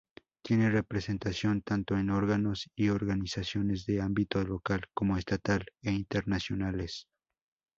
Tiene 0.43 0.71
representación 0.71 1.61
tanto 1.61 1.95
en 1.95 2.09
órganos 2.09 2.71
y 2.75 2.89
organizaciones 2.89 3.85
de 3.85 4.01
ámbito 4.01 4.43
local, 4.43 4.85
como 4.95 5.15
estatal 5.15 5.63
e 5.83 5.91
internacionales. 5.91 7.05